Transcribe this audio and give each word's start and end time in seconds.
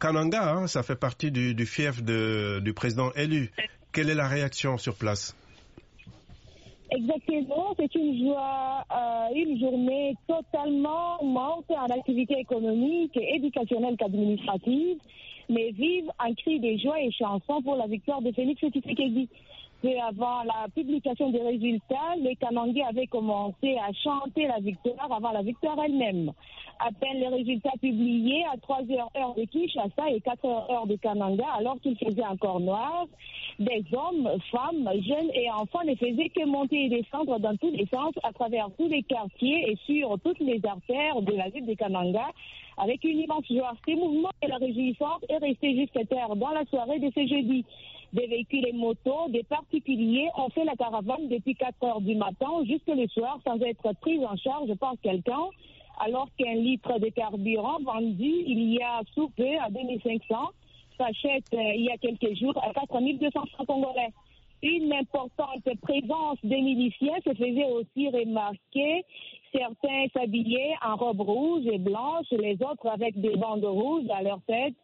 Kananga, 0.00 0.52
hein, 0.52 0.66
ça 0.68 0.82
fait 0.82 0.96
partie 0.98 1.30
du, 1.32 1.66
fief 1.66 2.02
du 2.02 2.72
président 2.72 3.10
élu. 3.12 3.50
Quelle 3.92 4.10
est 4.10 4.14
la 4.14 4.28
réaction 4.28 4.78
sur 4.78 4.94
place? 4.94 5.36
Exactement, 6.90 7.74
c'est 7.76 7.94
une 7.96 8.18
joie, 8.24 8.82
euh, 8.90 9.34
une 9.34 9.60
journée 9.60 10.14
totalement 10.26 11.22
morte 11.22 11.70
en 11.70 11.86
activité 11.86 12.38
économique, 12.38 13.14
éducationnelle 13.14 13.96
qu'administrative, 13.98 14.96
mais 15.50 15.72
vive 15.72 16.10
un 16.18 16.32
cri 16.34 16.60
de 16.60 16.78
joie 16.80 17.00
et 17.00 17.10
chanson 17.10 17.60
pour 17.62 17.76
la 17.76 17.86
victoire 17.88 18.22
de 18.22 18.32
Félix 18.32 18.60
Tshisekedi. 18.60 19.28
Peu 19.80 19.96
avant 20.00 20.42
la 20.42 20.66
publication 20.74 21.30
des 21.30 21.40
résultats, 21.40 22.16
les 22.18 22.34
Kanangais 22.34 22.82
avaient 22.82 23.06
commencé 23.06 23.76
à 23.76 23.92
chanter 23.92 24.48
la 24.48 24.58
victoire 24.58 25.12
avant 25.12 25.30
la 25.30 25.42
victoire 25.42 25.76
elle-même. 25.84 26.32
À 26.80 26.90
peine 26.90 27.20
les 27.20 27.28
résultats 27.28 27.76
publiés 27.80 28.44
à 28.52 28.56
3 28.56 28.78
heures 28.90 29.10
heure 29.16 29.34
de 29.34 29.44
Kinshasa 29.44 30.10
et 30.10 30.20
4 30.20 30.44
heures 30.46 30.70
heure 30.70 30.86
de 30.88 30.96
Kananga, 30.96 31.46
alors 31.56 31.80
qu'il 31.80 31.96
faisait 31.96 32.26
encore 32.26 32.58
noir, 32.58 33.06
des 33.60 33.84
hommes, 33.92 34.28
femmes, 34.50 34.90
jeunes 35.06 35.30
et 35.34 35.48
enfants 35.50 35.84
ne 35.84 35.94
faisaient 35.94 36.30
que 36.30 36.44
monter 36.44 36.86
et 36.86 36.88
descendre 36.88 37.38
dans 37.38 37.56
tous 37.56 37.70
les 37.70 37.86
sens 37.86 38.14
à 38.24 38.32
travers 38.32 38.68
tous 38.76 38.88
les 38.88 39.04
quartiers 39.04 39.70
et 39.70 39.76
sur 39.86 40.18
toutes 40.24 40.40
les 40.40 40.60
artères 40.66 41.22
de 41.22 41.34
la 41.34 41.50
ville 41.50 41.66
de 41.66 41.74
Kananga 41.74 42.26
avec 42.78 43.02
une 43.04 43.20
immense 43.20 43.46
joie. 43.48 43.74
Ces 43.86 43.94
mouvements 43.94 44.30
et 44.42 44.48
la 44.48 44.56
réjouissance 44.56 45.22
est 45.28 45.38
resté 45.38 45.76
jusqu'à 45.76 46.04
terre 46.04 46.34
dans 46.34 46.50
la 46.50 46.64
soirée 46.66 46.98
de 46.98 47.10
ce 47.14 47.26
jeudi 47.26 47.64
des 48.12 48.26
véhicules 48.26 48.66
et 48.66 48.72
motos, 48.72 49.28
des 49.28 49.42
particuliers 49.42 50.28
ont 50.36 50.48
fait 50.50 50.64
la 50.64 50.76
caravane 50.76 51.28
depuis 51.28 51.54
4 51.54 51.84
heures 51.84 52.00
du 52.00 52.14
matin 52.14 52.48
jusque 52.64 52.88
le 52.88 53.06
soir 53.08 53.38
sans 53.46 53.60
être 53.60 53.92
pris 54.00 54.24
en 54.24 54.36
charge 54.36 54.74
par 54.74 54.94
quelqu'un, 55.02 55.48
alors 56.00 56.28
qu'un 56.38 56.54
litre 56.54 56.98
de 56.98 57.08
carburant 57.08 57.78
vendu 57.84 58.32
il 58.46 58.74
y 58.74 58.82
a 58.82 59.02
sous 59.14 59.28
peu 59.30 59.58
à 59.60 59.70
2500 59.70 60.36
s'achète 60.96 61.44
euh, 61.54 61.72
il 61.76 61.84
y 61.84 61.90
a 61.90 61.96
quelques 61.98 62.34
jours 62.36 62.58
à 62.62 62.72
4200 62.72 63.30
francs 63.52 63.66
congolais. 63.66 64.12
Une 64.62 64.92
importante 64.92 65.62
présence 65.82 66.38
des 66.42 66.60
miliciens 66.60 67.14
se 67.24 67.32
faisait 67.32 67.64
aussi 67.64 68.08
remarquer. 68.08 69.04
Certains 69.52 70.06
s'habillaient 70.12 70.74
en 70.84 70.96
robe 70.96 71.20
rouge 71.20 71.66
et 71.66 71.78
blanche, 71.78 72.26
les 72.32 72.54
autres 72.54 72.88
avec 72.88 73.20
des 73.20 73.36
bandes 73.36 73.64
rouges 73.64 74.10
à 74.10 74.22
leur 74.22 74.40
tête 74.48 74.74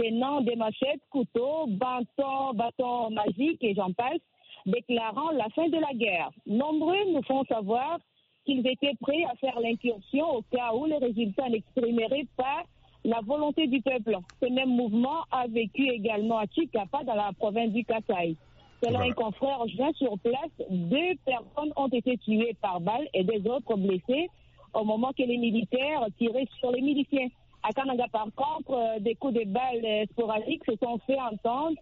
tenant 0.00 0.40
des 0.40 0.56
machettes, 0.56 1.00
couteaux, 1.10 1.66
bâtons, 1.68 2.54
bâtons 2.54 3.10
magiques 3.10 3.62
et 3.62 3.74
j'en 3.74 3.92
passe, 3.92 4.20
déclarant 4.66 5.30
la 5.32 5.48
fin 5.50 5.68
de 5.68 5.78
la 5.78 5.92
guerre. 5.94 6.30
Nombreux 6.46 7.12
nous 7.12 7.22
font 7.22 7.44
savoir 7.44 7.98
qu'ils 8.44 8.66
étaient 8.66 8.96
prêts 9.00 9.24
à 9.30 9.36
faire 9.36 9.58
l'incursion 9.60 10.36
au 10.36 10.42
cas 10.50 10.72
où 10.74 10.86
les 10.86 10.98
résultats 10.98 11.48
n'exprimeraient 11.48 12.26
pas 12.36 12.62
la 13.04 13.20
volonté 13.20 13.66
du 13.66 13.80
peuple. 13.80 14.16
Ce 14.42 14.46
même 14.46 14.70
mouvement 14.70 15.24
a 15.30 15.46
vécu 15.46 15.88
également 15.88 16.38
à 16.38 16.46
Chikapa, 16.46 17.04
dans 17.04 17.14
la 17.14 17.32
province 17.38 17.72
du 17.72 17.84
Kasaï. 17.84 18.36
Selon 18.82 19.00
un 19.00 19.12
confrère 19.12 19.66
joint 19.68 19.92
sur 19.94 20.18
place, 20.20 20.68
deux 20.70 21.14
personnes 21.26 21.72
ont 21.76 21.88
été 21.88 22.16
tuées 22.18 22.56
par 22.62 22.80
balle 22.80 23.06
et 23.12 23.24
des 23.24 23.46
autres 23.46 23.76
blessées 23.76 24.28
au 24.72 24.84
moment 24.84 25.12
que 25.12 25.22
les 25.22 25.36
militaires 25.36 26.06
tiraient 26.18 26.48
sur 26.58 26.70
les 26.72 26.80
miliciens. 26.80 27.28
À 27.62 27.72
Kananga, 27.72 28.06
par 28.08 28.28
contre, 28.34 28.72
euh, 28.72 28.98
des 29.00 29.14
coups 29.16 29.34
de 29.34 29.44
balles 29.44 29.84
euh, 29.84 30.04
sporadiques 30.12 30.62
se 30.66 30.76
sont 30.82 30.98
fait 31.06 31.20
entendre 31.20 31.76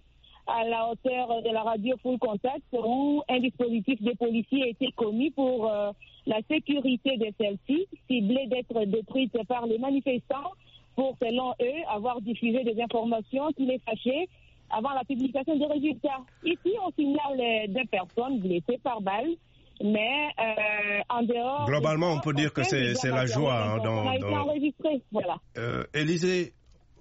à 0.46 0.64
la 0.64 0.88
hauteur 0.88 1.42
de 1.42 1.50
la 1.50 1.62
radio 1.62 1.96
full 2.02 2.18
contact 2.18 2.62
où 2.72 3.22
un 3.28 3.38
dispositif 3.38 4.00
de 4.02 4.12
policiers 4.12 4.64
a 4.64 4.68
été 4.68 4.90
commis 4.92 5.30
pour 5.30 5.70
euh, 5.70 5.92
la 6.26 6.38
sécurité 6.50 7.16
de 7.16 7.26
celle-ci, 7.38 7.86
ciblée 8.08 8.46
d'être 8.46 8.84
détruite 8.86 9.36
par 9.46 9.66
les 9.66 9.78
manifestants 9.78 10.52
pour, 10.96 11.16
selon 11.22 11.52
eux, 11.60 11.84
avoir 11.88 12.20
diffusé 12.22 12.64
des 12.64 12.80
informations 12.82 13.52
qui 13.52 13.66
les 13.66 13.78
fâchaient 13.78 14.28
avant 14.70 14.90
la 14.90 15.04
publication 15.04 15.56
des 15.56 15.66
résultats. 15.66 16.20
Ici, 16.44 16.74
on 16.84 16.90
signale 16.92 17.68
deux 17.68 17.86
personnes 17.86 18.40
blessées 18.40 18.80
par 18.82 19.00
balle 19.00 19.30
mais 19.82 20.28
euh, 20.38 21.00
en 21.08 21.22
dehors. 21.22 21.66
Globalement, 21.66 22.12
on 22.12 22.20
peut 22.20 22.34
dire 22.34 22.52
que 22.52 22.62
c'est 22.64 22.94
la 23.04 23.26
joie. 23.26 23.54
Hein, 23.54 23.78
dans, 23.82 24.04
on 24.04 24.08
a 24.08 24.16
été 24.16 24.24
enregistré, 24.24 25.02
voilà. 25.12 25.36
Euh, 25.56 25.84
Élisée, 25.94 26.52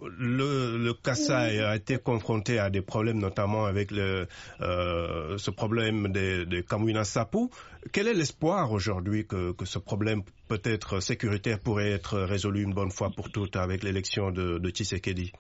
le, 0.02 0.78
le 0.78 0.94
Kassai 0.94 1.60
a 1.60 1.76
été 1.76 1.98
confronté 1.98 2.60
à 2.60 2.70
des 2.70 2.82
problèmes, 2.82 3.18
notamment 3.20 3.66
avec 3.66 3.92
le, 3.92 4.28
euh, 4.62 5.38
ce 5.38 5.52
problème 5.52 6.10
de, 6.12 6.44
de 6.44 6.62
Kamwina 6.62 7.04
Sapu. 7.04 7.50
Quel 7.94 8.08
est 8.08 8.14
l'espoir 8.14 8.72
aujourd'hui 8.72 9.26
que, 9.26 9.54
que, 9.54 9.66
ce 9.66 9.80
problème 9.80 10.22
peut-être 10.48 11.00
sécuritaire 11.00 11.60
pourrait 11.60 11.92
être 11.92 12.20
résolu 12.20 12.64
une 12.64 12.74
bonne 12.74 12.92
fois 12.92 13.10
pour 13.16 13.32
toutes 13.32 13.56
avec 13.56 13.84
l'élection 13.84 14.32
de, 14.32 14.60
de 14.60 14.70
Tshisekedi? 14.70 15.32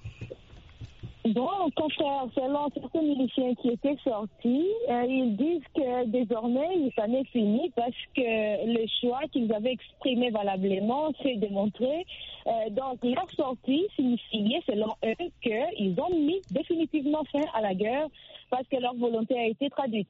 Bon, 1.33 1.49
confrère, 1.75 2.25
selon 2.35 2.69
certains 2.73 3.01
miliciens 3.01 3.53
qui 3.55 3.69
étaient 3.69 3.97
sortis, 4.03 4.67
euh, 4.89 5.03
ils 5.09 5.35
disent 5.35 5.67
que 6.03 6.09
désormais, 6.09 6.69
il 6.75 6.91
s'en 6.95 7.11
est 7.13 7.25
fini 7.25 7.71
parce 7.75 7.95
que 8.15 8.21
le 8.65 8.85
choix 9.01 9.21
qu'ils 9.31 9.51
avaient 9.53 9.73
exprimé 9.73 10.29
valablement 10.29 11.11
s'est 11.21 11.35
démontré. 11.35 12.05
Euh, 12.47 12.69
donc, 12.71 13.03
leur 13.03 13.29
sortie 13.31 13.87
signifiait, 13.95 14.61
selon 14.67 14.93
eux, 15.05 15.29
qu'ils 15.41 15.99
ont 15.99 16.15
mis 16.15 16.41
définitivement 16.51 17.23
fin 17.31 17.43
à 17.53 17.61
la 17.61 17.73
guerre 17.73 18.07
parce 18.49 18.67
que 18.67 18.77
leur 18.77 18.95
volonté 18.95 19.37
a 19.37 19.45
été 19.45 19.69
traduite. 19.69 20.09